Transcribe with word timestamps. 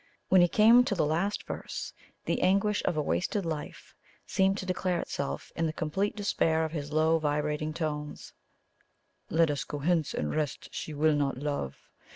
When 0.29 0.41
he 0.41 0.47
came 0.47 0.83
to 0.85 0.95
the 0.95 1.05
last 1.05 1.45
verse, 1.45 1.93
the 2.25 2.41
anguish 2.41 2.81
of 2.85 2.97
a 2.97 3.01
wasted 3.03 3.45
life 3.45 3.93
seemed 4.25 4.57
to 4.57 4.65
declare 4.65 4.99
itself 4.99 5.51
in 5.55 5.67
the 5.67 5.73
complete 5.73 6.15
despair 6.15 6.65
of 6.65 6.71
his 6.71 6.91
low 6.91 7.19
vibrating 7.19 7.71
tones: 7.71 8.33
"Let 9.29 9.51
us 9.51 9.63
go 9.63 9.77
hence 9.77 10.15
and 10.15 10.33
rest; 10.33 10.69
she 10.71 10.95
will 10.95 11.13
not 11.13 11.37
love. 11.37 11.77